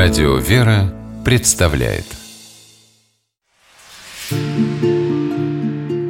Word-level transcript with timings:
Радио 0.00 0.36
«Вера» 0.36 0.94
представляет 1.24 2.04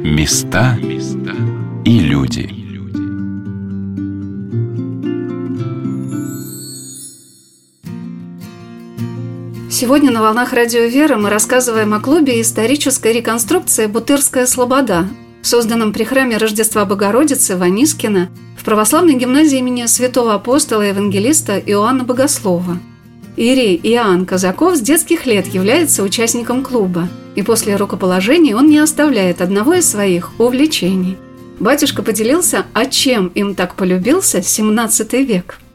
Места 0.03 0.77
и 1.83 1.99
люди 1.99 2.51
Сегодня 9.71 10.11
на 10.11 10.21
«Волнах 10.21 10.53
Радио 10.53 10.81
«Вера» 10.81 11.17
мы 11.17 11.31
рассказываем 11.31 11.95
о 11.95 11.99
клубе 11.99 12.39
исторической 12.41 13.11
реконструкции 13.11 13.87
«Бутырская 13.87 14.45
слобода», 14.45 15.07
созданном 15.41 15.93
при 15.93 16.03
храме 16.03 16.37
Рождества 16.37 16.85
Богородицы 16.85 17.57
в 17.57 17.63
Анискино 17.63 18.29
в 18.55 18.63
православной 18.65 19.15
гимназии 19.15 19.57
имени 19.57 19.87
святого 19.87 20.35
апостола 20.35 20.85
и 20.85 20.89
евангелиста 20.89 21.57
Иоанна 21.57 22.03
Богослова. 22.03 22.77
Ирий 23.39 23.79
Иоанн 23.81 24.25
Казаков 24.25 24.75
с 24.75 24.81
детских 24.81 25.25
лет 25.25 25.47
является 25.47 26.03
участником 26.03 26.61
клуба, 26.61 27.07
и 27.35 27.41
после 27.41 27.77
рукоположения 27.77 28.53
он 28.53 28.67
не 28.67 28.79
оставляет 28.79 29.41
одного 29.41 29.75
из 29.75 29.89
своих 29.89 30.37
увлечений. 30.41 31.15
Батюшка 31.57 32.03
поделился, 32.03 32.65
а 32.73 32.85
чем 32.85 33.27
им 33.27 33.55
так 33.55 33.75
полюбился 33.75 34.41
17 34.41 35.13
век– 35.13 35.57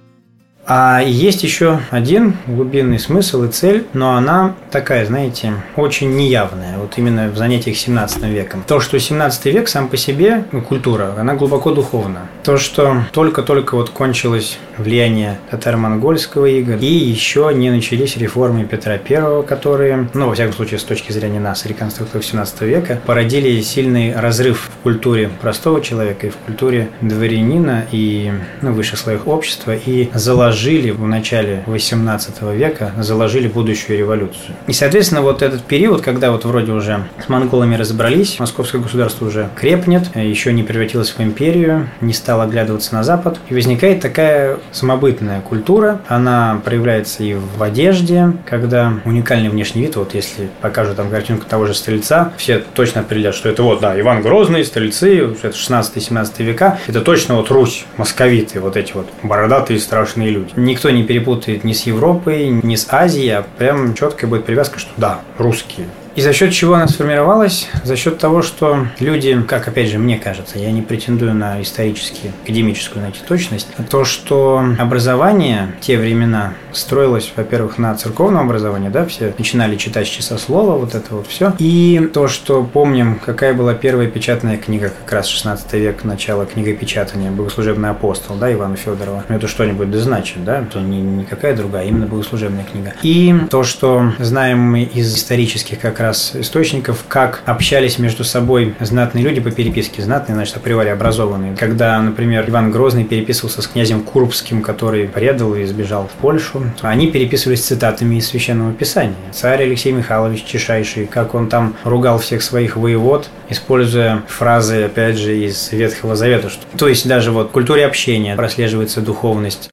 а 0.67 1.01
есть 1.01 1.43
еще 1.43 1.81
один 1.91 2.37
глубинный 2.47 2.99
смысл 2.99 3.45
и 3.45 3.49
цель, 3.49 3.87
но 3.93 4.17
она 4.17 4.55
такая, 4.71 5.05
знаете, 5.05 5.53
очень 5.77 6.17
неявная, 6.17 6.79
вот 6.79 6.95
именно 6.97 7.29
в 7.29 7.37
занятиях 7.37 7.77
17 7.77 8.23
веком. 8.25 8.65
То, 8.67 8.81
что 8.81 8.99
17 8.99 9.47
век 9.47 9.69
сам 9.69 9.89
по 9.89 9.97
себе, 9.97 10.45
ну, 10.53 10.63
культура, 10.63 11.15
она 11.19 11.35
глубоко 11.35 11.73
духовна. 11.73 12.29
То, 12.43 12.57
что 12.57 13.05
только-только 13.13 13.75
вот 13.75 13.91
кончилось 13.91 14.59
влияние 14.79 15.39
татаро-монгольского 15.51 16.47
ига, 16.47 16.77
и 16.77 16.87
еще 16.87 17.53
не 17.55 17.71
начались 17.71 18.17
реформы 18.17 18.65
Петра 18.65 18.95
I, 18.95 19.43
которые, 19.43 20.09
ну, 20.15 20.29
во 20.29 20.35
всяком 20.35 20.55
случае, 20.55 20.79
с 20.79 20.85
точки 20.85 21.13
зрения 21.13 21.41
нас, 21.41 21.67
реконструкторов 21.67 22.25
17 22.25 22.63
века, 22.63 23.01
породили 23.05 23.61
сильный 23.61 24.15
разрыв 24.15 24.71
в 24.75 24.83
культуре 24.83 25.31
простого 25.41 25.83
человека 25.83 26.27
и 26.27 26.31
в 26.31 26.37
культуре 26.37 26.89
дворянина 27.03 27.87
и 27.93 28.33
ну, 28.63 28.73
высших 28.73 28.99
слоев 28.99 29.29
общества, 29.29 29.75
и 29.75 30.09
заложили 30.15 30.54
заложили 30.55 30.91
в 30.93 31.05
начале 31.05 31.65
18 31.67 32.43
века, 32.55 32.93
заложили 32.99 33.49
будущую 33.49 33.99
революцию. 33.99 34.55
И, 34.69 34.73
соответственно, 34.73 35.21
вот 35.21 35.43
этот 35.43 35.65
период, 35.65 36.01
когда 36.01 36.31
вот 36.31 36.45
вроде 36.45 36.71
уже 36.71 37.09
с 37.25 37.29
монголами 37.29 37.75
разобрались, 37.75 38.39
московское 38.39 38.81
государство 38.81 39.27
уже 39.27 39.49
крепнет, 39.57 40.15
еще 40.15 40.53
не 40.53 40.63
превратилось 40.63 41.11
в 41.11 41.21
империю, 41.21 41.89
не 42.01 42.13
стало 42.13 42.45
оглядываться 42.45 42.95
на 42.95 43.03
Запад, 43.03 43.41
и 43.49 43.55
возникает 43.55 44.01
такая 44.01 44.59
самобытная 44.71 45.41
культура, 45.41 46.01
она 46.07 46.61
проявляется 46.65 47.25
и 47.25 47.35
в 47.35 47.61
одежде, 47.61 48.33
когда 48.49 48.93
уникальный 49.05 49.49
внешний 49.49 49.83
вид, 49.83 49.97
вот 49.97 50.15
если 50.15 50.51
покажут 50.61 50.97
там 50.97 51.11
картинку 51.11 51.47
того 51.49 51.67
же 51.67 51.75
стрельца, 51.75 52.33
все 52.37 52.63
точно 52.75 53.01
определят, 53.01 53.35
что 53.35 53.49
это 53.49 53.65
вот, 53.65 53.81
да, 53.81 53.99
Иван 53.99 54.23
Грозный, 54.23 54.65
стрельцы, 54.65 55.19
это 55.19 55.49
16-17 55.49 56.45
века, 56.45 56.79
это 56.87 57.01
точно 57.01 57.35
вот 57.35 57.51
Русь, 57.51 57.87
московиты, 57.97 58.61
вот 58.61 58.77
эти 58.77 58.93
вот 58.93 59.09
бородатые 59.25 59.81
страшные 59.81 60.31
люди 60.31 60.44
Никто 60.57 60.91
не 60.91 61.03
перепутает 61.03 61.65
ни 61.65 61.73
с 61.73 61.87
Европой, 61.87 62.49
ни 62.49 62.77
с 62.77 62.93
Азией, 62.93 63.31
а 63.31 63.47
прям 63.59 63.95
четкая 63.95 64.29
будет 64.29 64.45
привязка, 64.45 64.79
что 64.79 64.91
да, 64.97 65.21
русские. 65.39 65.89
И 66.17 66.21
за 66.21 66.33
счет 66.33 66.53
чего 66.53 66.75
она 66.75 66.87
сформировалась? 66.87 67.69
За 67.83 67.97
счет 67.97 68.19
того, 68.19 68.43
что 68.43 68.87
люди, 69.01 69.41
как 69.49 69.67
опять 69.67 69.91
же 69.91 69.99
мне 69.99 70.17
кажется, 70.17 70.59
я 70.59 70.71
не 70.71 70.81
претендую 70.81 71.35
на 71.35 71.61
исторически 71.61 72.33
академическую 72.45 73.03
найти 73.03 73.21
точность, 73.27 73.69
то, 73.91 74.05
что 74.05 74.65
образование 74.79 75.75
в 75.81 75.85
те 75.85 75.99
времена 75.99 76.55
строилось, 76.73 77.33
во-первых, 77.35 77.79
на 77.79 77.95
церковном 77.97 78.47
образовании, 78.47 78.89
да, 78.91 79.07
все 79.07 79.35
начинали 79.37 79.77
читать 79.77 80.07
с 80.07 80.11
часослова, 80.11 80.79
вот 80.79 80.95
это 80.95 81.15
вот 81.15 81.27
все. 81.27 81.53
И 81.59 82.11
то, 82.13 82.29
что 82.29 82.63
помним, 82.63 83.19
какая 83.19 83.55
была 83.55 83.75
первая 83.75 84.09
печатная 84.09 84.57
книга, 84.57 84.93
как 85.05 85.13
раз 85.13 85.27
16 85.27 85.73
век, 85.75 86.05
начало 86.05 86.47
книгопечатания, 86.47 87.31
«Богослужебный 87.31 87.91
апостол», 87.91 88.37
да, 88.37 88.53
Ивана 88.53 88.77
Федорова. 88.77 89.25
Это 89.29 89.49
что-нибудь 89.49 89.91
да 89.91 89.99
значит, 89.99 90.45
да, 90.45 90.63
то 90.63 90.81
не 90.81 91.01
никакая 91.01 91.57
другая, 91.57 91.85
а 91.85 91.87
именно 91.87 92.07
богослужебная 92.07 92.65
книга. 92.65 92.95
И 93.03 93.35
то, 93.51 93.65
что 93.65 94.13
знаем 94.19 94.61
мы 94.61 94.83
из 94.83 95.15
исторических 95.15 95.81
как 95.81 96.01
раз 96.05 96.33
источников, 96.35 97.05
как 97.09 97.43
общались 97.47 97.99
между 97.99 98.25
собой 98.25 98.75
знатные 98.81 99.25
люди 99.25 99.41
по 99.41 99.51
переписке. 99.51 100.03
Знатные, 100.03 100.35
значит, 100.35 100.57
априори 100.57 100.89
образованные. 100.89 101.57
Когда, 101.57 102.01
например, 102.01 102.49
Иван 102.49 102.71
Грозный 102.71 103.05
переписывался 103.05 103.63
с 103.63 103.67
князем 103.67 104.03
Курбским, 104.03 104.63
который 104.63 105.09
предал 105.09 105.55
и 105.55 105.65
сбежал 105.65 106.09
в 106.09 106.21
Польшу, 106.21 106.65
они 106.83 107.11
переписывались 107.11 107.63
цитатами 107.63 108.17
из 108.17 108.29
Священного 108.29 108.73
Писания. 108.73 109.15
Царь 109.33 109.63
Алексей 109.63 109.93
Михайлович 109.93 110.45
Чешайший, 110.45 111.07
как 111.07 111.35
он 111.35 111.49
там 111.49 111.75
ругал 111.85 112.19
всех 112.19 112.43
своих 112.43 112.77
воевод, 112.77 113.31
используя 113.49 114.23
фразы, 114.29 114.85
опять 114.85 115.17
же, 115.17 115.37
из 115.37 115.73
Ветхого 115.73 116.17
Завета. 116.17 116.51
То 116.77 116.89
есть 116.89 117.09
даже 117.09 117.31
вот 117.31 117.49
в 117.49 117.53
культуре 117.53 117.87
общения 117.87 118.37
прослеживается 118.37 119.01
духовность. 119.01 119.71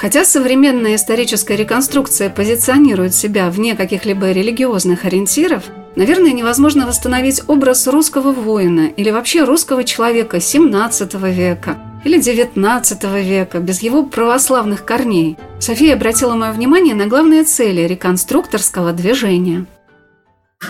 Хотя 0.00 0.24
современная 0.24 0.94
историческая 0.94 1.56
реконструкция 1.56 2.30
позиционирует 2.30 3.14
себя 3.14 3.50
вне 3.50 3.76
каких-либо 3.76 4.30
религиозных 4.32 5.04
ориентиров, 5.04 5.64
наверное, 5.94 6.32
невозможно 6.32 6.86
восстановить 6.86 7.42
образ 7.48 7.86
русского 7.86 8.32
воина 8.32 8.86
или 8.86 9.10
вообще 9.10 9.44
русского 9.44 9.84
человека 9.84 10.40
17 10.40 11.14
века 11.14 11.76
или 12.02 12.18
19 12.18 13.04
века 13.22 13.58
без 13.58 13.82
его 13.82 14.02
православных 14.02 14.86
корней. 14.86 15.36
София 15.58 15.96
обратила 15.96 16.32
мое 16.32 16.52
внимание 16.52 16.94
на 16.94 17.06
главные 17.06 17.44
цели 17.44 17.82
реконструкторского 17.82 18.94
движения. 18.94 19.66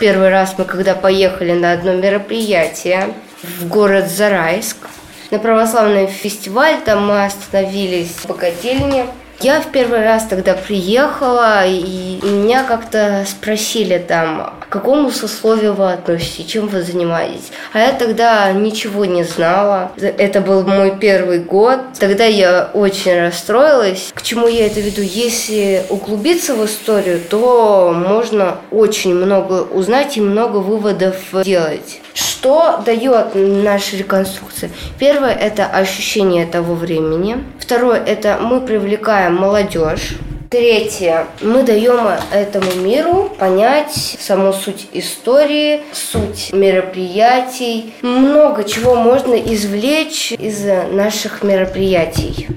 Первый 0.00 0.30
раз 0.30 0.56
мы 0.58 0.64
когда 0.64 0.97
поехали 0.97 1.52
на 1.52 1.74
одно 1.74 1.94
мероприятие 1.94 3.14
в 3.44 3.68
город 3.68 4.08
Зарайск, 4.10 4.88
на 5.30 5.38
православный 5.38 6.08
фестиваль, 6.08 6.80
там 6.84 7.06
мы 7.06 7.24
остановились 7.24 8.08
в 8.08 8.26
богательне, 8.26 9.06
я 9.42 9.60
в 9.60 9.70
первый 9.72 10.02
раз 10.02 10.26
тогда 10.26 10.54
приехала, 10.54 11.66
и 11.66 12.20
меня 12.22 12.64
как-то 12.64 13.24
спросили 13.28 13.98
там, 13.98 14.54
к 14.60 14.68
какому 14.68 15.10
сословию 15.10 15.74
вы 15.74 15.92
относитесь, 15.92 16.46
чем 16.46 16.68
вы 16.68 16.82
занимаетесь. 16.82 17.50
А 17.72 17.78
я 17.78 17.92
тогда 17.92 18.52
ничего 18.52 19.04
не 19.04 19.24
знала. 19.24 19.92
Это 19.96 20.40
был 20.40 20.62
мой 20.62 20.96
первый 20.98 21.40
год. 21.40 21.80
Тогда 21.98 22.24
я 22.24 22.70
очень 22.74 23.18
расстроилась. 23.18 24.10
К 24.14 24.22
чему 24.22 24.46
я 24.46 24.66
это 24.66 24.80
веду? 24.80 25.02
Если 25.02 25.84
углубиться 25.88 26.54
в 26.54 26.64
историю, 26.64 27.20
то 27.20 27.92
можно 27.94 28.58
очень 28.70 29.14
много 29.14 29.62
узнать 29.62 30.16
и 30.16 30.20
много 30.20 30.58
выводов 30.58 31.16
делать. 31.44 32.00
Что 32.40 32.82
дает 32.86 33.34
наша 33.34 33.98
реконструкция? 33.98 34.70
Первое– 34.98 35.34
это 35.40 35.66
ощущение 35.66 36.46
того 36.46 36.74
времени. 36.74 37.44
Второе– 37.58 38.02
это 38.06 38.38
мы 38.40 38.62
привлекаем 38.62 39.34
молодежь. 39.34 40.14
Третье. 40.48 41.26
Мы 41.42 41.64
даем 41.64 42.00
этому 42.32 42.74
миру 42.76 43.30
понять 43.38 44.16
саму 44.18 44.54
суть 44.54 44.88
истории, 44.94 45.82
суть 45.92 46.50
мероприятий. 46.54 47.92
Много 48.00 48.64
чего 48.64 48.94
можно 48.94 49.34
извлечь 49.34 50.32
из 50.32 50.64
наших 50.94 51.42
мероприятий. 51.42 52.48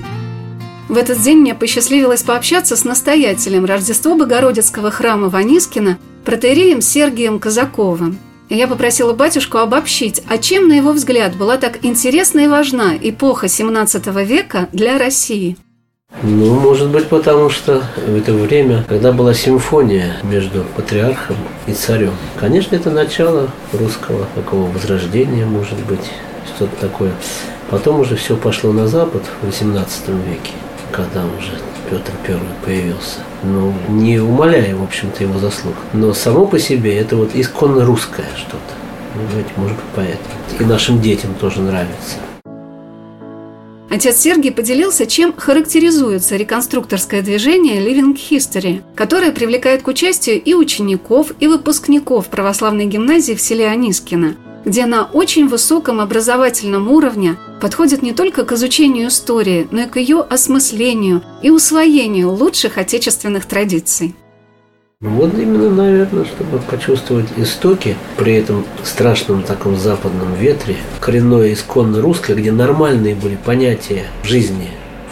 В 0.88 0.98
этот 0.98 1.20
день 1.22 1.40
мне 1.40 1.56
посчастливилось 1.56 2.24
пообщаться 2.24 2.78
с 2.78 2.86
настоятелем 2.86 3.66
Рождества 3.66 4.16
Богородицкого 4.16 4.92
храма 4.92 5.28
Ванискина, 5.28 5.98
протеереем 6.24 6.80
Сергием 6.80 7.38
Казаковым. 7.38 8.18
Я 8.50 8.68
попросила 8.68 9.14
батюшку 9.14 9.58
обобщить, 9.58 10.22
а 10.30 10.38
чем, 10.38 10.68
на 10.68 10.74
его 10.74 10.92
взгляд, 10.92 11.36
была 11.36 11.58
так 11.58 11.84
интересна 11.84 12.42
и 12.42 12.48
важна 12.48 12.96
эпоха 12.96 13.48
17 13.48 14.08
века 14.26 14.68
для 14.72 14.98
России. 14.98 15.58
Ну, 16.22 16.60
может 16.60 16.90
быть, 16.90 17.08
потому 17.08 17.50
что 17.50 17.84
в 18.06 18.16
это 18.16 18.34
время, 18.34 18.86
когда 18.88 19.12
была 19.12 19.34
симфония 19.34 20.18
между 20.24 20.64
патриархом 20.76 21.36
и 21.66 21.74
царем, 21.74 22.14
конечно, 22.40 22.76
это 22.76 22.92
начало 22.92 23.50
русского 23.72 24.28
такого 24.36 24.70
возрождения, 24.70 25.46
может 25.46 25.80
быть, 25.86 26.12
что-то 26.56 26.76
такое. 26.80 27.14
Потом 27.70 28.00
уже 28.00 28.16
все 28.16 28.38
пошло 28.38 28.72
на 28.72 28.88
Запад 28.88 29.24
в 29.42 29.48
XVIII 29.48 29.86
веке, 30.30 30.52
когда 30.94 31.26
уже 31.26 31.60
Петр 31.90 32.14
I 32.28 32.40
появился. 32.64 33.20
Ну, 33.44 33.74
не 33.90 34.20
умаляя, 34.20 34.76
в 34.76 34.84
общем-то, 34.84 35.24
его 35.24 35.40
заслуг. 35.40 35.76
Но 35.92 36.14
само 36.14 36.46
по 36.46 36.60
себе 36.60 36.96
это 36.98 37.16
вот 37.16 37.32
исконно 37.34 37.84
русское 37.84 38.28
что-то. 38.38 38.74
Ну, 39.16 39.22
может 39.58 39.76
быть, 39.76 39.86
поэтому. 39.96 40.30
И 40.60 40.64
нашим 40.64 41.02
детям 41.02 41.34
тоже 41.36 41.62
нравится. 41.62 42.18
Отец 43.90 44.18
Сергий 44.18 44.52
поделился, 44.52 45.06
чем 45.06 45.36
характеризуется 45.36 46.36
реконструкторское 46.36 47.22
движение 47.22 47.80
Living 47.80 48.18
History, 48.18 48.82
которое 48.96 49.32
привлекает 49.32 49.84
к 49.84 49.88
участию 49.88 50.42
и 50.42 50.56
учеников, 50.56 51.32
и 51.40 51.48
выпускников 51.48 52.28
православной 52.28 52.86
гимназии 52.86 53.34
в 53.34 53.42
селе 53.42 53.68
Анискино, 53.68 54.36
где 54.66 54.86
на 54.86 55.06
очень 55.06 55.48
высоком 55.48 56.00
образовательном 56.00 56.90
уровне 56.90 57.36
подходит 57.62 58.02
не 58.02 58.14
только 58.14 58.46
к 58.46 58.52
изучению 58.54 59.10
истории, 59.10 59.68
но 59.72 59.82
и 59.82 59.88
к 59.88 59.98
ее 59.98 60.22
осмыслению 60.22 61.24
и 61.42 61.50
усвоению 61.50 62.32
лучших 62.32 62.78
отечественных 62.78 63.46
традиций. 63.46 64.16
Ну 65.02 65.10
вот 65.10 65.34
именно, 65.38 65.70
наверное, 65.70 66.24
чтобы 66.24 66.60
почувствовать 66.60 67.28
истоки 67.36 67.98
при 68.16 68.36
этом 68.36 68.66
страшном 68.84 69.44
таком 69.44 69.76
западном 69.76 70.34
ветре, 70.36 70.78
коренное 71.02 71.52
исконно 71.52 72.02
русское, 72.02 72.36
где 72.36 72.54
нормальные 72.54 73.16
были 73.16 73.36
понятия 73.36 74.06
жизни 74.24 74.70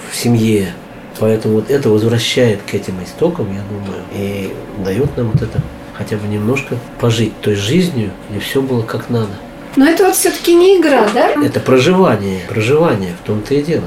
в 0.09 0.15
семье. 0.15 0.73
Поэтому 1.19 1.55
вот 1.55 1.69
это 1.69 1.89
возвращает 1.89 2.61
к 2.61 2.73
этим 2.73 3.03
истокам, 3.03 3.47
я 3.53 3.61
думаю, 3.69 4.01
и 4.15 4.53
дает 4.83 5.15
нам 5.17 5.31
вот 5.31 5.41
это 5.41 5.61
хотя 6.01 6.17
бы 6.17 6.27
немножко 6.27 6.77
пожить 6.99 7.39
той 7.41 7.53
жизнью, 7.53 8.09
где 8.29 8.39
все 8.39 8.59
было 8.59 8.81
как 8.81 9.11
надо. 9.11 9.29
Но 9.75 9.87
это 9.87 10.05
вот 10.05 10.15
все-таки 10.15 10.55
не 10.55 10.79
игра, 10.79 11.07
да? 11.13 11.31
Это 11.45 11.59
проживание, 11.59 12.41
проживание, 12.49 13.13
в 13.21 13.25
том-то 13.25 13.53
и 13.53 13.61
дело. 13.61 13.85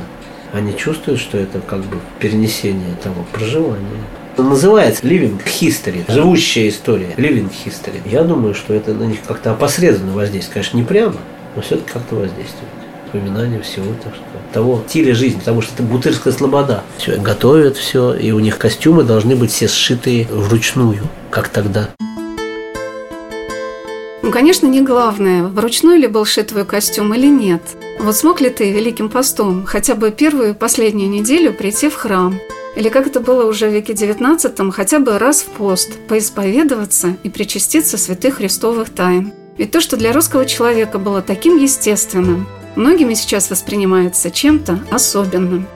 Они 0.53 0.77
чувствуют, 0.77 1.21
что 1.21 1.37
это 1.37 1.61
как 1.61 1.81
бы 1.81 1.99
перенесение 2.21 2.95
того 3.03 3.27
проживания. 3.33 3.85
Называется 4.37 5.05
Living 5.05 5.41
History, 5.45 6.05
живущая 6.09 6.69
история, 6.69 7.15
Living 7.17 7.51
History. 7.65 8.01
Я 8.05 8.23
думаю, 8.23 8.55
что 8.55 8.75
это 8.75 8.95
на 8.95 9.05
них 9.05 9.19
как-то 9.27 9.51
опосредованно 9.51 10.13
воздействует. 10.13 10.55
Конечно, 10.55 10.77
не 10.77 10.85
прямо, 10.85 11.17
но 11.57 11.63
все-таки 11.63 11.91
как-то 11.93 12.15
воздействует. 12.15 12.71
Вспоминание 13.15 13.63
всего 13.63 13.95
так 14.03 14.13
что, 14.13 14.25
того 14.53 14.83
стиля 14.89 15.15
жизни, 15.15 15.39
потому 15.39 15.63
что 15.63 15.73
это 15.75 15.85
бутырская 15.85 16.33
слобода. 16.33 16.83
Все, 16.99 17.17
готовят 17.17 17.77
все, 17.77 18.13
и 18.13 18.33
у 18.33 18.41
них 18.41 18.59
костюмы 18.59 19.05
должны 19.05 19.37
быть 19.37 19.53
все 19.53 19.69
сшитые 19.69 20.27
вручную, 20.27 20.99
как 21.31 21.49
тогда. 21.49 21.91
Ну, 24.23 24.33
конечно, 24.33 24.67
не 24.67 24.81
главное, 24.81 25.45
вручную 25.45 26.01
ли 26.01 26.09
был 26.09 26.25
шит 26.25 26.49
твой 26.49 26.65
костюм 26.65 27.15
или 27.15 27.29
нет. 27.29 27.63
Вот 28.01 28.17
смог 28.17 28.41
ли 28.41 28.51
ты 28.51 28.73
Великим 28.73 29.09
постом 29.09 29.65
хотя 29.65 29.95
бы 29.95 30.11
первую 30.11 30.51
и 30.51 30.55
последнюю 30.55 31.09
неделю 31.09 31.53
прийти 31.53 31.89
в 31.89 31.95
храм– 31.95 32.41
или 32.75 32.89
как 32.89 33.07
это 33.07 33.21
было 33.21 33.49
уже 33.49 33.69
в 33.69 33.73
веке 33.73 33.93
XIX, 33.93 34.73
хотя 34.73 34.99
бы 34.99 35.17
раз 35.21 35.43
в 35.43 35.47
пост, 35.51 35.97
поисповедоваться 36.09 37.17
и 37.23 37.31
причаститься 37.31 37.97
святых 37.97 38.39
христовых 38.39 38.91
тайн. 38.91 39.33
Ведь 39.57 39.71
то, 39.71 39.81
что 39.81 39.97
для 39.97 40.13
русского 40.13 40.45
человека 40.45 40.99
было 40.99 41.23
таким 41.23 41.57
естественным, 41.57 42.49
многими 42.77 43.15
сейчас 43.15 43.51
воспринимается 43.51 44.31
чем-то 44.31 44.81
особенным. 44.91 45.67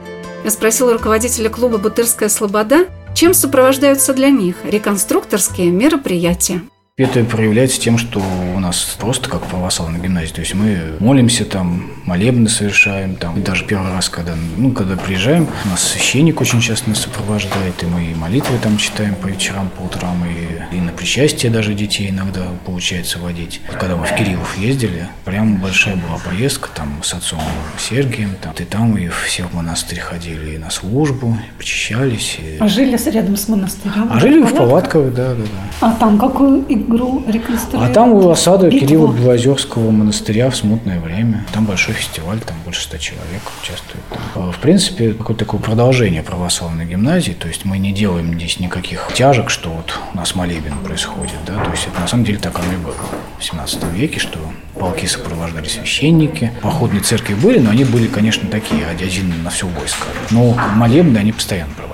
Я 0.44 0.50
спросила 0.50 0.92
руководителя 0.92 1.50
клуба 1.50 1.78
«Бутырская 1.78 2.28
слобода», 2.28 2.86
чем 3.14 3.34
сопровождаются 3.34 4.14
для 4.14 4.30
них 4.30 4.56
реконструкторские 4.64 5.70
мероприятия. 5.70 6.62
Это 6.98 7.22
проявляется 7.22 7.80
тем, 7.80 7.96
что 7.96 8.20
у 8.56 8.58
нас 8.58 8.96
просто 8.98 9.30
как 9.30 9.42
православная 9.42 10.00
гимназия. 10.00 10.34
То 10.34 10.40
есть 10.40 10.54
мы 10.54 10.96
молимся 10.98 11.44
там, 11.44 11.92
молебны 12.04 12.48
совершаем 12.48 13.14
там. 13.14 13.38
И 13.38 13.40
даже 13.40 13.64
первый 13.64 13.92
раз, 13.92 14.08
когда, 14.08 14.34
ну, 14.56 14.72
когда 14.72 14.96
приезжаем, 14.96 15.46
у 15.64 15.68
нас 15.68 15.80
священник 15.80 16.40
очень 16.40 16.60
часто 16.60 16.88
нас 16.88 17.02
сопровождает, 17.02 17.80
и 17.84 17.86
мы 17.86 18.06
и 18.06 18.14
молитвы 18.16 18.58
там 18.60 18.78
читаем 18.78 19.14
по 19.14 19.28
вечерам, 19.28 19.68
по 19.68 19.82
утрам, 19.82 20.16
и, 20.26 20.76
и 20.76 20.80
на 20.80 20.90
причастие 20.90 21.52
даже 21.52 21.72
детей 21.72 22.10
иногда 22.10 22.46
получается 22.66 23.20
водить. 23.20 23.60
Когда 23.78 23.94
мы 23.94 24.04
в 24.04 24.12
Кириллов 24.16 24.58
ездили, 24.58 25.06
прям 25.24 25.58
большая 25.58 25.94
была 25.94 26.18
поездка 26.18 26.68
там 26.74 27.00
с 27.04 27.14
отцом 27.14 27.38
Сергием, 27.78 28.34
там, 28.42 28.52
и 28.58 28.64
там 28.64 28.98
и 28.98 29.06
все 29.06 29.44
в 29.44 29.54
монастырь 29.54 30.00
ходили, 30.00 30.56
и 30.56 30.58
на 30.58 30.70
службу, 30.70 31.38
и 31.48 31.58
причащались. 31.58 32.38
И... 32.40 32.56
А 32.58 32.66
жили 32.66 32.98
рядом 33.08 33.36
с 33.36 33.46
монастырем? 33.46 34.08
А 34.10 34.18
жили 34.18 34.42
в 34.42 34.52
палатках, 34.52 35.14
да, 35.14 35.34
да, 35.34 35.44
да. 35.44 35.86
А 35.86 35.92
там 35.92 36.18
какую 36.18 36.64
игру 36.88 37.22
реконструировали? 37.26 37.90
А 37.90 37.94
там 37.94 38.12
у 38.12 38.30
осады 38.30 38.70
Кирилла 38.70 39.12
Белозерского 39.12 39.90
монастыря 39.90 40.50
в 40.50 40.56
смутное 40.56 41.00
время. 41.00 41.44
Там 41.52 41.64
большой 41.64 41.94
фестиваль, 41.94 42.40
там 42.40 42.56
больше 42.64 42.82
ста 42.82 42.98
человек 42.98 43.42
участвует. 43.62 44.04
А, 44.34 44.50
в 44.50 44.58
принципе, 44.58 45.12
какое-то 45.12 45.44
такое 45.44 45.60
продолжение 45.60 46.22
православной 46.22 46.86
гимназии. 46.86 47.32
То 47.32 47.48
есть 47.48 47.64
мы 47.64 47.78
не 47.78 47.92
делаем 47.92 48.34
здесь 48.34 48.58
никаких 48.60 49.10
тяжек, 49.14 49.50
что 49.50 49.70
вот 49.70 49.98
у 50.12 50.16
нас 50.16 50.34
молебен 50.34 50.74
происходит. 50.84 51.36
Да? 51.46 51.62
То 51.64 51.70
есть 51.70 51.86
это 51.86 52.00
на 52.00 52.08
самом 52.08 52.24
деле 52.24 52.38
так 52.38 52.58
оно 52.58 52.72
и 52.72 52.76
было 52.76 52.94
в 53.38 53.44
17 53.44 53.84
веке, 53.94 54.18
что 54.18 54.38
полки 54.74 55.06
сопровождали 55.06 55.68
священники. 55.68 56.52
Походные 56.62 57.02
церкви 57.02 57.34
были, 57.34 57.58
но 57.58 57.70
они 57.70 57.84
были, 57.84 58.06
конечно, 58.06 58.48
такие, 58.48 58.86
один 58.86 59.42
на 59.42 59.50
все 59.50 59.66
войско. 59.66 60.06
Но 60.30 60.56
молебны 60.74 61.18
они 61.18 61.32
постоянно 61.32 61.72
проводили 61.74 61.87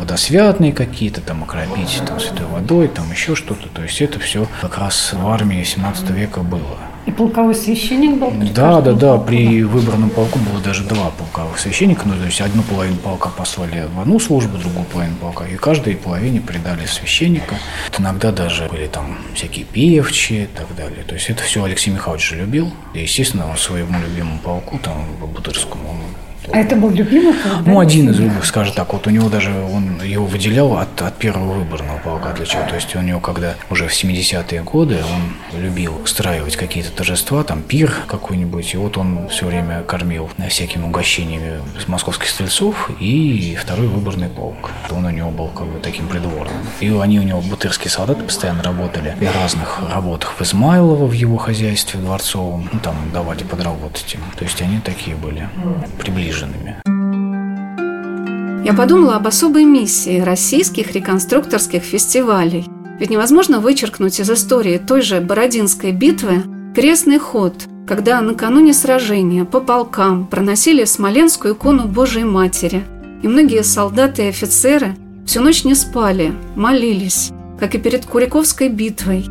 водосвятные 0.00 0.72
какие-то, 0.72 1.20
там 1.20 1.44
окропить 1.44 2.02
там, 2.06 2.18
святой 2.18 2.46
водой, 2.46 2.88
там 2.88 3.10
еще 3.10 3.34
что-то. 3.34 3.68
То 3.68 3.82
есть 3.82 4.00
это 4.00 4.18
все 4.18 4.46
как 4.60 4.78
раз 4.78 5.12
в 5.12 5.28
армии 5.28 5.62
17 5.62 6.10
века 6.10 6.40
было. 6.40 6.78
И 7.06 7.12
полковой 7.12 7.54
священник 7.54 8.18
был? 8.18 8.30
Да, 8.54 8.80
да, 8.80 8.92
да. 8.92 9.16
При 9.16 9.62
выбранном 9.62 10.10
полку 10.10 10.38
было 10.38 10.60
даже 10.60 10.84
два 10.84 11.10
полковых 11.10 11.58
священника. 11.58 12.06
Ну, 12.06 12.14
то 12.14 12.26
есть 12.26 12.40
одну 12.40 12.62
половину 12.62 12.96
полка 12.96 13.30
послали 13.30 13.88
в 13.94 14.00
одну 14.00 14.20
службу, 14.20 14.58
другую 14.58 14.84
половину 14.84 15.16
полка. 15.16 15.46
И 15.46 15.56
каждой 15.56 15.96
половине 15.96 16.40
придали 16.40 16.84
священника. 16.86 17.56
Вот 17.88 18.00
иногда 18.00 18.32
даже 18.32 18.68
были 18.68 18.86
там 18.86 19.18
всякие 19.34 19.64
певчи 19.64 20.42
и 20.42 20.46
так 20.46 20.66
далее. 20.76 21.02
То 21.04 21.14
есть 21.14 21.30
это 21.30 21.42
все 21.42 21.64
Алексей 21.64 21.90
Михайлович 21.90 22.28
же 22.28 22.36
любил. 22.36 22.70
И, 22.92 23.00
естественно, 23.00 23.48
он 23.48 23.56
своему 23.56 23.98
любимому 23.98 24.38
полку, 24.38 24.78
там, 24.78 25.06
Бутырскому, 25.34 25.90
он 25.90 25.96
а 26.48 26.58
это 26.58 26.76
был 26.76 26.90
любимый 26.90 27.34
полк? 27.34 27.66
Ну, 27.66 27.78
один 27.78 28.10
из 28.10 28.18
любых, 28.18 28.44
скажем 28.44 28.74
так. 28.74 28.92
Вот 28.92 29.06
у 29.06 29.10
него 29.10 29.28
даже, 29.28 29.52
он 29.52 30.02
его 30.02 30.24
выделял 30.24 30.76
от, 30.78 31.00
от 31.02 31.16
первого 31.16 31.52
выборного 31.52 31.98
полка. 31.98 32.32
Для 32.32 32.46
чего? 32.46 32.62
То 32.68 32.74
есть 32.74 32.94
у 32.96 33.00
него, 33.00 33.20
когда 33.20 33.54
уже 33.68 33.86
в 33.86 33.92
70-е 33.92 34.62
годы, 34.62 34.98
он 35.04 35.60
любил 35.60 36.00
устраивать 36.02 36.56
какие-то 36.56 36.90
торжества, 36.90 37.44
там 37.44 37.62
пир 37.62 37.92
какой-нибудь. 38.06 38.74
И 38.74 38.76
вот 38.76 38.96
он 38.96 39.28
все 39.28 39.46
время 39.46 39.82
кормил 39.82 40.30
всякими 40.48 40.84
угощениями 40.84 41.60
московских 41.86 42.28
стрельцов 42.28 42.90
и 42.98 43.56
второй 43.60 43.88
выборный 43.88 44.28
полк. 44.28 44.70
Он 44.90 45.04
у 45.04 45.10
него 45.10 45.30
был 45.30 45.48
как 45.48 45.66
бы 45.66 45.78
таким 45.80 46.08
придворным. 46.08 46.56
И 46.80 46.88
они 46.88 47.20
у 47.20 47.22
него, 47.22 47.40
бутырские 47.40 47.90
солдаты, 47.90 48.22
постоянно 48.22 48.62
работали 48.62 49.14
в 49.20 49.34
разных 49.36 49.80
работах 49.92 50.34
в 50.38 50.42
Измайлово, 50.42 51.06
в 51.06 51.12
его 51.12 51.36
хозяйстве 51.36 52.00
дворцовом. 52.00 52.68
Ну, 52.72 52.80
там 52.80 52.96
давали 53.12 53.42
подработать 53.42 54.14
им. 54.14 54.20
То 54.36 54.44
есть 54.44 54.60
они 54.62 54.80
такие 54.80 55.16
были 55.16 55.48
приближенные 55.98 56.29
обиженными. 56.30 56.76
Я 58.64 58.74
подумала 58.74 59.16
об 59.16 59.26
особой 59.26 59.64
миссии 59.64 60.20
российских 60.20 60.92
реконструкторских 60.92 61.82
фестивалей. 61.82 62.66
Ведь 62.98 63.10
невозможно 63.10 63.60
вычеркнуть 63.60 64.20
из 64.20 64.30
истории 64.30 64.78
той 64.78 65.00
же 65.02 65.20
Бородинской 65.20 65.92
битвы 65.92 66.42
крестный 66.74 67.18
ход, 67.18 67.54
когда 67.86 68.20
накануне 68.20 68.74
сражения 68.74 69.44
по 69.44 69.60
полкам 69.60 70.26
проносили 70.26 70.84
Смоленскую 70.84 71.54
икону 71.54 71.88
Божией 71.88 72.24
Матери. 72.24 72.84
И 73.22 73.28
многие 73.28 73.64
солдаты 73.64 74.24
и 74.24 74.28
офицеры 74.28 74.94
всю 75.26 75.40
ночь 75.40 75.64
не 75.64 75.74
спали, 75.74 76.32
молились, 76.54 77.30
как 77.58 77.74
и 77.74 77.78
перед 77.78 78.04
Куриковской 78.04 78.68
битвой. 78.68 79.24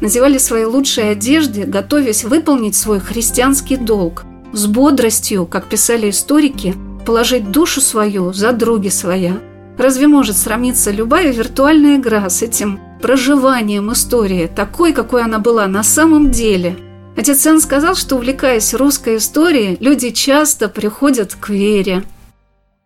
Надевали 0.00 0.38
свои 0.38 0.64
лучшие 0.64 1.10
одежды, 1.10 1.62
готовясь 1.62 2.24
выполнить 2.24 2.74
свой 2.74 2.98
христианский 2.98 3.76
долг– 3.76 4.24
с 4.54 4.66
бодростью, 4.66 5.46
как 5.46 5.68
писали 5.68 6.10
историки, 6.10 6.74
положить 7.04 7.50
душу 7.50 7.80
свою 7.80 8.32
за 8.32 8.52
други 8.52 8.88
своя. 8.88 9.38
Разве 9.76 10.06
может 10.06 10.36
сравниться 10.36 10.90
любая 10.90 11.32
виртуальная 11.32 11.96
игра 11.96 12.28
с 12.30 12.42
этим 12.42 12.80
проживанием 13.02 13.92
истории, 13.92 14.46
такой, 14.46 14.92
какой 14.92 15.24
она 15.24 15.38
была 15.38 15.66
на 15.66 15.82
самом 15.82 16.30
деле? 16.30 16.76
Отец 17.16 17.46
Эн 17.46 17.60
сказал, 17.60 17.94
что, 17.94 18.16
увлекаясь 18.16 18.74
русской 18.74 19.18
историей, 19.18 19.76
люди 19.80 20.10
часто 20.10 20.68
приходят 20.68 21.34
к 21.34 21.48
вере– 21.50 22.04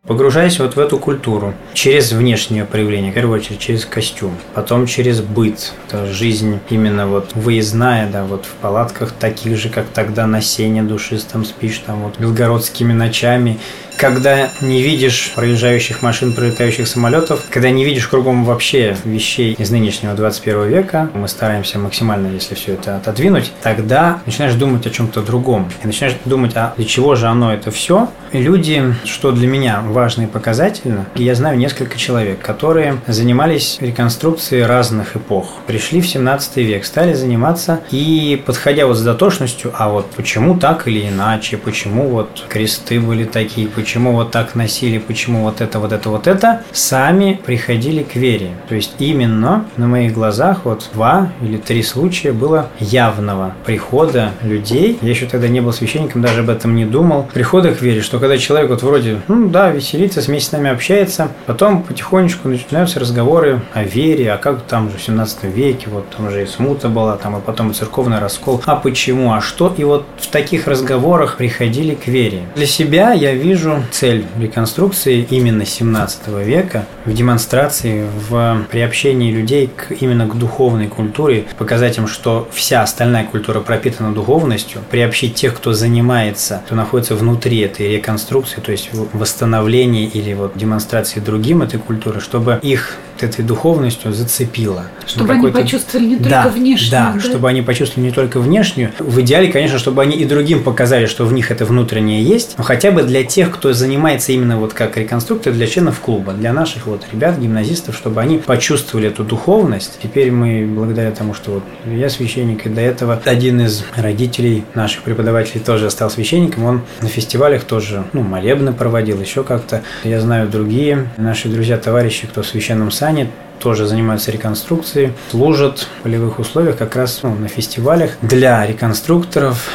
Погружаясь 0.08 0.58
вот 0.58 0.74
в 0.74 0.80
эту 0.80 0.98
культуру. 0.98 1.52
Через 1.74 2.12
внешнее 2.12 2.64
проявление, 2.64 3.12
в 3.12 3.14
первую 3.14 3.38
очередь 3.38 3.60
через 3.60 3.84
костюм, 3.84 4.34
потом 4.54 4.86
через 4.86 5.20
быт, 5.20 5.74
это 5.86 6.06
жизнь 6.06 6.60
именно 6.70 7.06
вот 7.06 7.34
выездная, 7.34 8.10
да, 8.10 8.24
вот 8.24 8.46
в 8.46 8.54
палатках 8.54 9.12
таких 9.12 9.58
же, 9.58 9.68
как 9.68 9.86
тогда 9.88 10.26
на 10.26 10.40
сене 10.40 10.82
душистом 10.82 11.44
спишь, 11.44 11.82
там 11.84 12.04
вот 12.04 12.18
белгородскими 12.18 12.94
ночами, 12.94 13.58
когда 13.98 14.50
не 14.60 14.80
видишь 14.80 15.32
проезжающих 15.34 16.02
машин, 16.02 16.32
пролетающих 16.32 16.86
самолетов, 16.86 17.42
когда 17.50 17.70
не 17.70 17.84
видишь 17.84 18.06
кругом 18.06 18.44
вообще 18.44 18.96
вещей 19.04 19.54
из 19.58 19.70
нынешнего 19.70 20.14
21 20.14 20.68
века, 20.68 21.10
мы 21.14 21.26
стараемся 21.28 21.78
максимально, 21.78 22.28
если 22.28 22.54
все 22.54 22.74
это 22.74 22.96
отодвинуть, 22.96 23.52
тогда 23.62 24.20
начинаешь 24.24 24.54
думать 24.54 24.86
о 24.86 24.90
чем-то 24.90 25.22
другом. 25.22 25.70
И 25.82 25.86
начинаешь 25.86 26.16
думать, 26.24 26.52
а 26.54 26.74
для 26.76 26.86
чего 26.86 27.16
же 27.16 27.26
оно 27.26 27.52
это 27.52 27.70
все? 27.70 28.08
И 28.32 28.38
люди, 28.38 28.94
что 29.04 29.32
для 29.32 29.48
меня 29.48 29.80
важно 29.84 30.22
и 30.22 30.26
показательно, 30.26 31.06
я 31.16 31.34
знаю 31.34 31.58
несколько 31.58 31.98
человек, 31.98 32.40
которые 32.40 33.00
занимались 33.06 33.78
реконструкцией 33.80 34.64
разных 34.64 35.16
эпох. 35.16 35.56
Пришли 35.66 36.00
в 36.00 36.06
17 36.06 36.56
век, 36.58 36.84
стали 36.84 37.14
заниматься 37.14 37.80
и 37.90 38.40
подходя 38.46 38.86
вот 38.86 38.96
с 38.96 39.02
дотошностью, 39.02 39.72
а 39.76 39.88
вот 39.88 40.10
почему 40.10 40.56
так 40.56 40.86
или 40.86 41.08
иначе, 41.08 41.56
почему 41.56 42.08
вот 42.08 42.44
кресты 42.48 43.00
были 43.00 43.24
такие, 43.24 43.66
почему 43.66 43.87
почему 43.88 44.12
вот 44.12 44.30
так 44.32 44.54
носили, 44.54 44.98
почему 44.98 45.44
вот 45.44 45.62
это, 45.62 45.78
вот 45.78 45.92
это, 45.92 46.10
вот 46.10 46.26
это, 46.26 46.60
сами 46.72 47.40
приходили 47.42 48.02
к 48.02 48.16
вере. 48.16 48.50
То 48.68 48.74
есть 48.74 48.92
именно 48.98 49.64
на 49.78 49.86
моих 49.86 50.12
глазах 50.12 50.66
вот 50.66 50.90
два 50.92 51.32
или 51.40 51.56
три 51.56 51.82
случая 51.82 52.32
было 52.32 52.68
явного 52.80 53.54
прихода 53.64 54.32
людей. 54.42 54.98
Я 55.00 55.08
еще 55.08 55.24
тогда 55.24 55.48
не 55.48 55.62
был 55.62 55.72
священником, 55.72 56.20
даже 56.20 56.40
об 56.40 56.50
этом 56.50 56.76
не 56.76 56.84
думал. 56.84 57.30
Прихода 57.32 57.74
к 57.74 57.80
вере, 57.80 58.02
что 58.02 58.18
когда 58.18 58.36
человек 58.36 58.68
вот 58.68 58.82
вроде, 58.82 59.22
ну 59.26 59.48
да, 59.48 59.70
веселится, 59.70 60.20
вместе 60.20 60.50
с 60.50 60.52
нами 60.52 60.68
общается, 60.68 61.28
потом 61.46 61.82
потихонечку 61.82 62.46
начинаются 62.46 63.00
разговоры 63.00 63.62
о 63.72 63.84
вере, 63.84 64.32
а 64.32 64.36
как 64.36 64.64
там 64.64 64.90
же 64.90 64.98
в 64.98 65.02
17 65.02 65.44
веке, 65.44 65.86
вот 65.88 66.04
там 66.14 66.30
же 66.30 66.42
и 66.42 66.46
смута 66.46 66.90
была, 66.90 67.16
там 67.16 67.38
и 67.38 67.40
потом 67.40 67.72
церковный 67.72 68.18
раскол, 68.18 68.60
а 68.66 68.76
почему, 68.76 69.32
а 69.32 69.40
что, 69.40 69.72
и 69.78 69.84
вот 69.84 70.04
в 70.18 70.26
таких 70.26 70.66
разговорах 70.66 71.38
приходили 71.38 71.94
к 71.94 72.06
вере. 72.06 72.42
Для 72.54 72.66
себя 72.66 73.14
я 73.14 73.32
вижу 73.32 73.77
цель 73.90 74.26
реконструкции 74.38 75.26
именно 75.30 75.64
17 75.64 76.28
века 76.44 76.86
в 77.04 77.12
демонстрации, 77.12 78.06
в 78.28 78.66
приобщении 78.70 79.30
людей 79.30 79.70
к, 79.74 79.92
именно 79.92 80.26
к 80.26 80.36
духовной 80.36 80.88
культуре, 80.88 81.46
показать 81.58 81.98
им, 81.98 82.06
что 82.06 82.48
вся 82.52 82.82
остальная 82.82 83.24
культура 83.24 83.60
пропитана 83.60 84.14
духовностью, 84.14 84.82
приобщить 84.90 85.34
тех, 85.34 85.56
кто 85.56 85.72
занимается, 85.72 86.62
кто 86.66 86.74
находится 86.74 87.14
внутри 87.14 87.60
этой 87.60 87.96
реконструкции, 87.96 88.60
то 88.60 88.72
есть 88.72 88.90
восстановления 89.12 90.06
или 90.06 90.34
вот 90.34 90.52
демонстрации 90.56 91.20
другим 91.20 91.62
этой 91.62 91.78
культуры, 91.78 92.20
чтобы 92.20 92.58
их 92.62 92.96
этой 93.22 93.44
духовностью 93.44 94.12
зацепило. 94.12 94.84
Чтобы 95.06 95.34
они 95.34 95.48
почувствовали 95.48 96.06
не 96.06 96.16
только 96.16 96.30
да, 96.30 96.48
внешнюю. 96.48 96.90
Да, 96.90 97.12
да, 97.14 97.20
чтобы 97.20 97.48
они 97.48 97.62
почувствовали 97.62 98.08
не 98.08 98.12
только 98.12 98.40
внешнюю. 98.40 98.92
В 98.98 99.20
идеале, 99.20 99.50
конечно, 99.50 99.78
чтобы 99.78 100.02
они 100.02 100.16
и 100.16 100.24
другим 100.24 100.62
показали, 100.62 101.06
что 101.06 101.24
в 101.24 101.32
них 101.32 101.50
это 101.50 101.64
внутреннее 101.64 102.22
есть, 102.22 102.54
но 102.58 102.64
хотя 102.64 102.90
бы 102.90 103.02
для 103.02 103.24
тех, 103.24 103.50
кто 103.50 103.67
занимается 103.74 104.32
именно 104.32 104.58
вот 104.58 104.74
как 104.74 104.96
реконструктор, 104.96 105.52
для 105.52 105.66
членов 105.66 106.00
клуба, 106.00 106.32
для 106.32 106.52
наших 106.52 106.86
вот 106.86 107.04
ребят, 107.12 107.38
гимназистов, 107.38 107.96
чтобы 107.96 108.20
они 108.20 108.38
почувствовали 108.38 109.08
эту 109.08 109.24
духовность. 109.24 109.98
Теперь 110.02 110.30
мы, 110.30 110.66
благодаря 110.66 111.10
тому, 111.10 111.34
что 111.34 111.52
вот 111.52 111.62
я 111.86 112.08
священник, 112.08 112.66
и 112.66 112.68
до 112.68 112.80
этого 112.80 113.20
один 113.24 113.60
из 113.60 113.84
родителей 113.96 114.64
наших 114.74 115.02
преподавателей 115.02 115.60
тоже 115.60 115.90
стал 115.90 116.10
священником, 116.10 116.64
он 116.64 116.82
на 117.00 117.08
фестивалях 117.08 117.64
тоже, 117.64 118.04
ну, 118.12 118.22
молебны 118.22 118.72
проводил, 118.72 119.20
еще 119.20 119.44
как-то. 119.44 119.82
Я 120.04 120.20
знаю 120.20 120.48
другие 120.48 121.08
наши 121.16 121.48
друзья, 121.48 121.78
товарищи, 121.78 122.26
кто 122.26 122.42
в 122.42 122.46
священном 122.46 122.90
сане 122.90 123.30
тоже 123.58 123.86
занимаются 123.86 124.30
реконструкцией, 124.30 125.12
служат 125.30 125.80
в 125.80 126.02
полевых 126.02 126.38
условиях 126.38 126.76
как 126.76 126.96
раз 126.96 127.20
ну, 127.22 127.34
на 127.34 127.48
фестивалях 127.48 128.12
для 128.22 128.64
реконструкторов. 128.66 129.68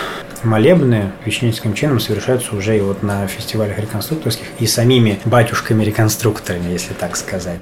Молебны 0.44 1.12
священническим 1.24 1.74
чином 1.74 2.00
совершаются 2.00 2.56
уже 2.56 2.78
и 2.78 2.82
вот 2.82 3.02
на 3.02 3.28
фестивалях 3.28 3.80
реконструкторских 3.80 4.48
и 4.60 4.68
самими 4.68 5.20
батюшками-реконструкторами, 5.26 6.70
если 6.70 6.94
так 6.94 7.16
сказать. 7.16 7.62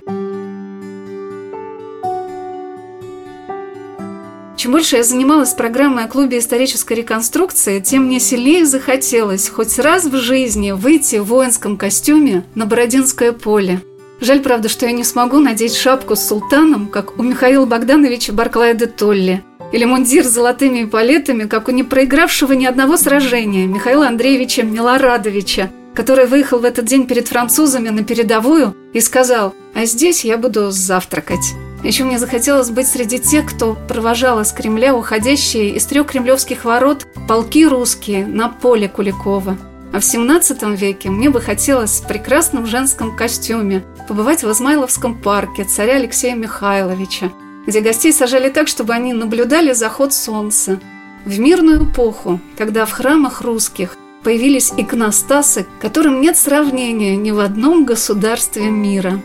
Чем 4.57 4.73
больше 4.73 4.97
я 4.97 5.03
занималась 5.03 5.53
программой 5.53 6.05
о 6.05 6.07
клубе 6.07 6.39
исторической 6.39 6.93
реконструкции, 6.93 7.79
тем 7.79 8.05
мне 8.05 8.19
сильнее 8.19 8.65
захотелось 8.65 9.49
хоть 9.49 9.79
раз 9.79 10.05
в 10.05 10.15
жизни 10.17 10.71
выйти 10.71 11.17
в 11.17 11.25
воинском 11.25 11.77
костюме 11.77 12.43
на 12.55 12.65
Бородинское 12.65 13.31
поле– 13.31 13.81
Жаль, 14.21 14.41
правда, 14.41 14.69
что 14.69 14.85
я 14.85 14.91
не 14.91 15.03
смогу 15.03 15.39
надеть 15.39 15.75
шапку 15.75 16.15
с 16.15 16.27
султаном, 16.27 16.89
как 16.89 17.17
у 17.17 17.23
Михаила 17.23 17.65
Богдановича 17.65 18.33
Барклая 18.33 18.75
де 18.75 18.85
Толли, 18.85 19.41
или 19.71 19.85
мундир 19.85 20.23
с 20.25 20.29
золотыми 20.29 20.83
эполетами, 20.83 21.45
как 21.45 21.67
у 21.67 21.71
непроигравшего 21.71 22.53
ни 22.53 22.65
одного 22.65 22.97
сражения 22.97 23.67
Михаила 23.67 24.07
Андреевича 24.07 24.63
Милорадовича, 24.63 25.69
который 25.93 26.25
выехал 26.25 26.59
в 26.59 26.65
этот 26.65 26.85
день 26.85 27.07
перед 27.07 27.27
французами 27.27 27.89
на 27.89 28.03
передовую 28.03 28.75
и 28.93 28.99
сказал 28.99 29.53
«А 29.73 29.85
здесь 29.85 30.25
я 30.25 30.37
буду 30.37 30.71
завтракать». 30.71 31.53
Еще 31.83 32.03
мне 32.03 32.19
захотелось 32.19 32.69
быть 32.69 32.87
среди 32.87 33.17
тех, 33.17 33.47
кто 33.47 33.75
провожал 33.87 34.39
из 34.39 34.51
Кремля 34.51 34.95
уходящие 34.95 35.71
из 35.71 35.85
трех 35.85 36.07
кремлевских 36.07 36.63
ворот 36.63 37.07
полки 37.27 37.65
русские 37.65 38.27
на 38.27 38.49
поле 38.49 38.87
Куликова– 38.87 39.57
а 39.93 39.99
в 39.99 40.05
17 40.05 40.63
веке 40.79 41.09
мне 41.09 41.29
бы 41.29 41.41
хотелось 41.41 41.99
в 41.99 42.07
прекрасном 42.07 42.65
женском 42.65 43.15
костюме 43.15 43.83
побывать 44.07 44.43
в 44.43 44.51
Измайловском 44.51 45.21
парке 45.21 45.65
царя 45.65 45.95
Алексея 45.95 46.35
Михайловича, 46.35 47.31
где 47.65 47.81
гостей 47.81 48.13
сажали 48.13 48.49
так, 48.49 48.67
чтобы 48.67 48.93
они 48.93 49.13
наблюдали 49.13 49.73
заход 49.73 50.13
солнца. 50.13 50.79
В 51.25 51.39
мирную 51.39 51.85
эпоху, 51.85 52.39
когда 52.57 52.85
в 52.85 52.91
храмах 52.91 53.41
русских 53.41 53.97
появились 54.23 54.73
иконостасы, 54.75 55.65
которым 55.79 56.21
нет 56.21 56.37
сравнения 56.37 57.15
ни 57.15 57.31
в 57.31 57.39
одном 57.39 57.85
государстве 57.85 58.69
мира. 58.69 59.21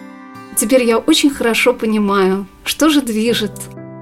Теперь 0.56 0.84
я 0.84 0.98
очень 0.98 1.30
хорошо 1.30 1.74
понимаю, 1.74 2.46
что 2.64 2.88
же 2.88 3.02
движет 3.02 3.52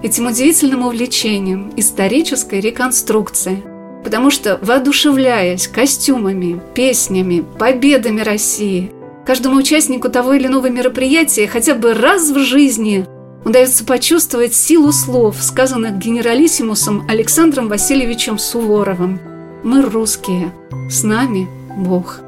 этим 0.02 0.26
удивительным 0.26 0.86
увлечением 0.86 1.72
исторической 1.76 2.60
реконструкции– 2.60 3.62
потому 4.04 4.30
что, 4.30 4.58
воодушевляясь 4.62 5.66
костюмами, 5.66 6.60
песнями, 6.74 7.42
победами 7.58 8.20
России, 8.20 8.92
каждому 9.26 9.56
участнику 9.56 10.10
того 10.10 10.34
или 10.34 10.46
иного 10.46 10.68
мероприятия 10.68 11.48
хотя 11.48 11.74
бы 11.74 11.94
раз 11.94 12.30
в 12.30 12.38
жизни 12.38 13.06
удается 13.44 13.84
почувствовать 13.84 14.54
силу 14.54 14.92
слов, 14.92 15.36
сказанных 15.40 15.98
генералиссимусом 15.98 17.06
Александром 17.08 17.68
Васильевичем 17.68 18.38
Суворовым. 18.38 19.20
«Мы 19.62 19.82
русские, 19.82 20.52
с 20.90 21.02
нами 21.02 21.48
Бог». 21.76 22.20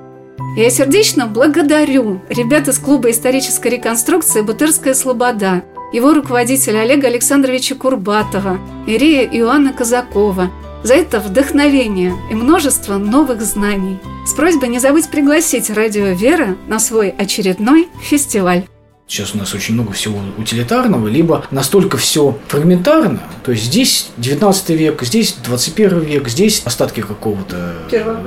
Я 0.56 0.70
сердечно 0.70 1.26
благодарю 1.26 2.20
ребят 2.28 2.68
из 2.68 2.78
клуба 2.78 3.10
исторической 3.10 3.68
реконструкции 3.68 4.40
«Бутырская 4.42 4.94
слобода», 4.94 5.64
его 5.92 6.14
руководителя 6.14 6.80
Олега 6.80 7.06
Александровича 7.06 7.74
Курбатова, 7.74 8.58
Ирия 8.86 9.24
Иоанна 9.24 9.72
Казакова– 9.72 10.50
за 10.86 10.94
это 10.94 11.18
вдохновение 11.18 12.14
и 12.30 12.34
множество 12.34 12.96
новых 12.96 13.42
знаний. 13.42 13.98
С 14.24 14.32
просьбой 14.34 14.68
не 14.68 14.78
забыть 14.78 15.08
пригласить 15.08 15.68
радио 15.68 16.06
«Вера» 16.12 16.56
на 16.68 16.78
свой 16.78 17.10
очередной 17.10 17.88
фестиваль. 18.00 18.66
Сейчас 19.08 19.36
у 19.36 19.38
нас 19.38 19.54
очень 19.54 19.74
много 19.74 19.92
всего 19.92 20.18
утилитарного, 20.36 21.06
либо 21.06 21.46
настолько 21.52 21.96
все 21.96 22.36
фрагментарно. 22.48 23.20
То 23.44 23.52
есть 23.52 23.64
здесь 23.64 24.08
19 24.16 24.70
век, 24.70 25.02
здесь 25.02 25.36
21 25.44 26.00
век, 26.00 26.28
здесь 26.28 26.62
остатки 26.64 27.02
какого-то... 27.02 27.74
Первого. 27.88 28.20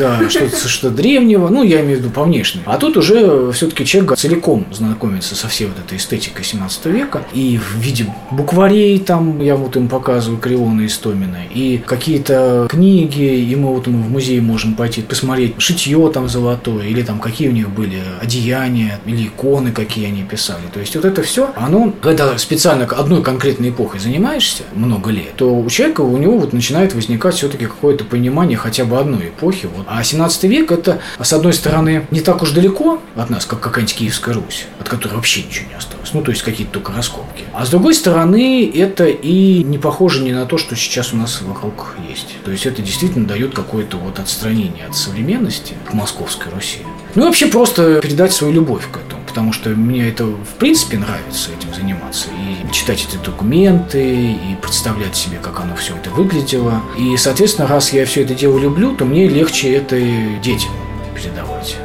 Да, 0.00 0.30
что-то 0.30 0.68
что 0.68 0.90
древнего, 0.90 1.48
ну, 1.48 1.62
я 1.62 1.80
имею 1.82 1.98
в 1.98 2.00
виду 2.00 2.10
по 2.10 2.24
внешнему. 2.24 2.64
А 2.66 2.78
тут 2.78 2.96
уже 2.96 3.52
все-таки 3.52 3.84
человек 3.84 4.16
целиком 4.16 4.66
знакомится 4.72 5.34
со 5.34 5.48
всей 5.48 5.66
вот 5.66 5.78
этой 5.78 5.98
эстетикой 5.98 6.44
17 6.44 6.86
века. 6.86 7.22
И 7.34 7.58
в 7.58 7.76
виде 7.78 8.06
букварей 8.30 8.98
там, 8.98 9.40
я 9.40 9.56
вот 9.56 9.76
им 9.76 9.88
показываю 9.88 10.40
Крилона 10.40 10.82
и 10.82 10.88
Стомина, 10.88 11.38
и 11.54 11.78
какие-то 11.78 12.66
книги, 12.70 13.22
и 13.22 13.54
мы 13.56 13.74
вот 13.74 13.86
мы 13.86 14.02
в 14.02 14.10
музей 14.10 14.40
можем 14.40 14.74
пойти 14.74 15.02
посмотреть 15.02 15.54
шитье 15.58 16.10
там 16.12 16.28
золотое, 16.28 16.86
или 16.86 17.02
там 17.02 17.18
какие 17.18 17.48
у 17.48 17.52
них 17.52 17.70
были 17.70 18.00
одеяния, 18.20 19.00
или 19.04 19.26
иконы 19.26 19.72
какие 19.72 20.06
они 20.06 20.22
писали. 20.22 20.62
То 20.72 20.80
есть 20.80 20.94
вот 20.96 21.04
это 21.04 21.22
все, 21.22 21.50
оно, 21.56 21.92
когда 22.00 22.36
специально 22.38 22.84
одной 22.84 23.22
конкретной 23.22 23.70
эпохой 23.70 24.00
занимаешься 24.00 24.62
много 24.74 25.10
лет, 25.10 25.34
то 25.36 25.54
у 25.54 25.68
человека, 25.68 26.00
у 26.00 26.16
него 26.16 26.38
вот 26.38 26.52
начинает 26.52 26.94
возникать 26.94 27.34
все-таки 27.34 27.66
какое-то 27.66 28.04
понимание 28.04 28.56
хотя 28.56 28.84
бы 28.84 28.98
одной 28.98 29.28
эпохи. 29.28 29.68
Вот. 29.74 29.86
А 29.92 30.04
17 30.04 30.44
век 30.44 30.70
это, 30.70 31.00
с 31.20 31.32
одной 31.32 31.52
стороны, 31.52 32.06
не 32.12 32.20
так 32.20 32.42
уж 32.42 32.52
далеко 32.52 33.02
от 33.16 33.28
нас, 33.28 33.44
как 33.44 33.58
какая-нибудь 33.58 33.96
Киевская 33.96 34.36
Русь, 34.36 34.66
от 34.78 34.88
которой 34.88 35.14
вообще 35.14 35.42
ничего 35.42 35.68
не 35.68 35.74
осталось. 35.74 36.12
Ну, 36.12 36.22
то 36.22 36.30
есть 36.30 36.42
какие-то 36.42 36.74
только 36.74 36.92
раскопки. 36.92 37.42
А 37.52 37.66
с 37.66 37.70
другой 37.70 37.94
стороны, 37.94 38.70
это 38.72 39.06
и 39.06 39.64
не 39.64 39.78
похоже 39.78 40.22
ни 40.22 40.30
на 40.30 40.46
то, 40.46 40.58
что 40.58 40.76
сейчас 40.76 41.12
у 41.12 41.16
нас 41.16 41.42
вокруг 41.42 41.96
есть. 42.08 42.36
То 42.44 42.52
есть 42.52 42.66
это 42.66 42.82
действительно 42.82 43.26
дает 43.26 43.52
какое-то 43.52 43.96
вот 43.96 44.20
отстранение 44.20 44.86
от 44.86 44.94
современности 44.94 45.74
к 45.88 45.92
Московской 45.92 46.52
Руси. 46.52 46.78
Ну 47.16 47.22
и 47.22 47.24
вообще 47.24 47.48
просто 47.48 48.00
передать 48.00 48.32
свою 48.32 48.52
любовь 48.52 48.84
к 48.92 48.96
этому 48.96 49.19
потому 49.30 49.52
что 49.52 49.70
мне 49.70 50.08
это 50.08 50.26
в 50.26 50.54
принципе 50.58 50.98
нравится 50.98 51.50
этим 51.56 51.72
заниматься. 51.72 52.28
И 52.30 52.72
читать 52.72 53.06
эти 53.08 53.16
документы, 53.24 54.32
и 54.32 54.56
представлять 54.60 55.16
себе, 55.16 55.38
как 55.38 55.60
оно 55.60 55.76
все 55.76 55.96
это 55.96 56.10
выглядело. 56.10 56.82
И, 56.98 57.16
соответственно, 57.16 57.68
раз 57.68 57.92
я 57.92 58.04
все 58.04 58.22
это 58.22 58.34
дело 58.34 58.58
люблю, 58.58 58.94
то 58.94 59.04
мне 59.04 59.28
легче 59.28 59.72
это 59.74 59.98
детям 60.42 60.72
передавать. 61.14 61.76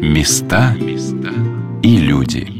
Места 0.00 0.74
и 1.82 1.96
люди. 1.98 2.55